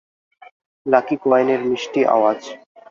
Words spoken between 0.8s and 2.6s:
Lucky কয়েনের মিষ্টি আওয়াজ।